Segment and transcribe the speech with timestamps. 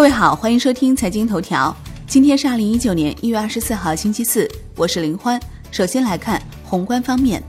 [0.00, 1.76] 各位好，欢迎收听财经头条。
[2.06, 5.38] 今天是二零一九年一月二十四号，星期四，我是林欢。
[5.70, 7.42] 首先来看宏观方面，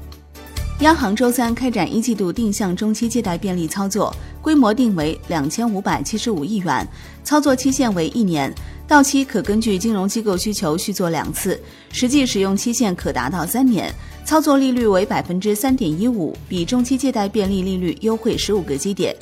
[0.81, 6.85] 央行周三开展一季度定向中期借贷便利操作，规模定为两千五百七十五亿元，
[7.23, 8.53] 操作期限为一年，
[8.85, 11.57] 到期可根据金融机构需求续做两次，
[11.93, 13.89] 实际使用期限可达到三年，
[14.25, 19.15] 操作利率为百分之三点一五，比中期借贷便利利率优惠十五个基点。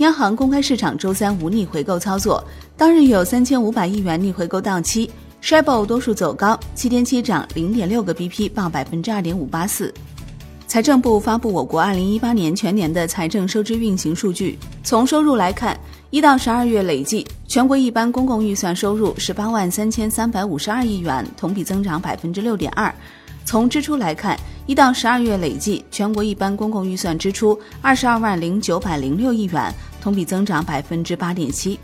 [0.00, 2.42] 央行公开市场周三无逆回购操作，
[2.74, 5.10] 当日有三千五百亿元逆回购到期
[5.42, 9.92] s h i b o 多数走高，七天期涨零点六个 BP，报百分之二点五八四。
[10.66, 14.58] 财政部发布我国二零一八年全年的财政收支运行数据。
[14.82, 15.78] 从收入来看，
[16.08, 22.90] 一到十二月累计全国一般公共预算收入十八万三千三百五十二亿元，同比增长百分之六点二。
[23.44, 31.78] 从支出来看，一到十二月累计全国一般公共预算支出二十二万零九百零六亿元，同比增长百分之八点七。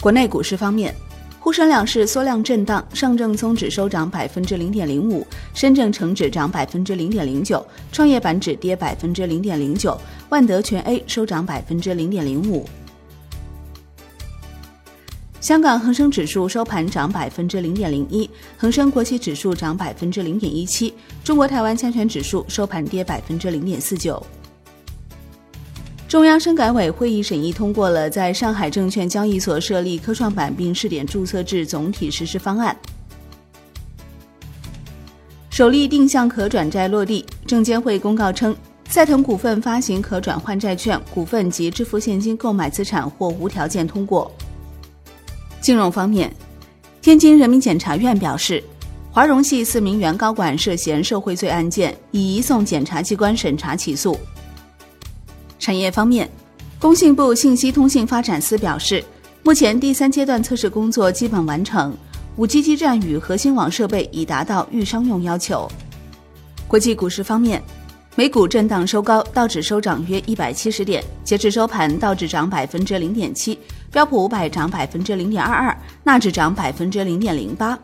[0.00, 0.94] 国内股市方面，
[1.40, 12.66] 沪深两市缩量震荡，上证综指收涨百分之零点零五，深证成指涨百分之零点零九，创业板指跌百分之零点零九，万德全 A 收涨百分之零点零五。
[15.40, 24.24] 香港恒生指数收盘涨百分之零点零一，恒生国企指数涨百分之零点一七，中国台湾加权指数收盘跌百分之零点四九。
[26.06, 32.76] 中央深改委会议审议通过了在上海证券交易所设立科创板并试点注册制总体实施方案。
[35.50, 38.54] 首例定向可转债落地，证监会公告称，
[38.88, 44.30] 赛腾股份发行可转换债券、股份及支付现金购买资产或无条件通过。
[45.60, 46.32] 金融方面，
[47.00, 48.62] 天津人民检察院表示，
[49.10, 54.18] 华融系四名原高管涉嫌受贿罪案件已移送检察机关审查起诉。
[55.58, 56.30] 产业方面，
[56.78, 59.04] 工信部信息通信发展司表示，
[59.42, 61.96] 目前第三阶段测试工作基本完成
[62.36, 65.70] ，5G 基站与核心网设备已达到预商用要求。
[66.68, 67.62] 国际股市方面。
[68.16, 73.58] 美股震荡收高，道指收涨约一百七十点，截至收盘，道指涨百分之零点七，
[73.90, 77.76] 标普五百涨百分之零点二二，纳指涨百分之零点零八。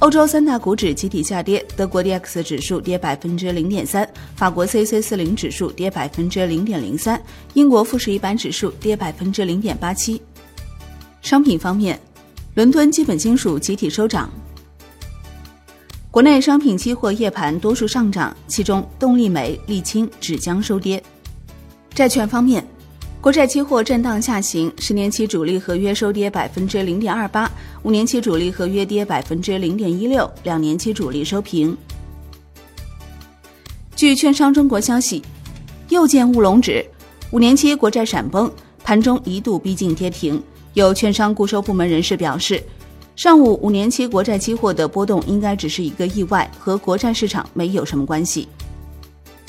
[0.00, 7.20] 欧洲三大股指集体下跌，德国 D X 指数跌百分之零点三，法国 C C 四零指数跌百分之零点零三，
[7.54, 10.20] 英国富时一百指数跌百分之零点八七。
[11.22, 11.98] 商品方面，
[12.54, 14.30] 伦敦基本金属集体收涨。
[16.10, 21.02] 国内商品期货夜盘多数上涨，其中动力煤、沥青、纸浆收跌。
[21.94, 22.62] 债券方面，
[23.18, 27.50] 国债期货震荡下行，十年期主力合约收跌百分之零点二八，
[27.86, 31.76] 五年期主力合约跌百分之零点一六，两年期主力收平。
[33.94, 35.22] 据券商中国消息，
[35.88, 36.84] 又见乌龙指，
[37.30, 38.50] 五年期国债闪崩，
[38.82, 40.42] 盘中一度逼近跌停。
[40.74, 42.60] 有券商固收部门人士表示。
[43.14, 48.48] 上午五年期国债期货的波动应该只是一个意外，和国债市场没有什么关系。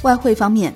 [0.03, 0.71] 外汇方面，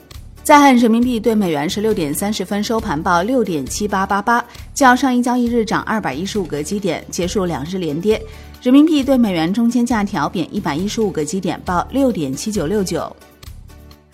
[0.52, 8.22] 在岸人民币对美元十六点三十分收盘报六点七八八八，较上一交易日涨二百一十五个基点，结束两日连跌。
[8.62, 13.16] 人民币对美元中间价调贬一百一十五个基点，报六点七九六九。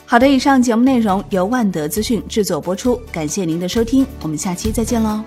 [0.06, 5.24] 好的，以上节目内容由万德资讯制作播出，感谢您的收听，我们下期再见喽。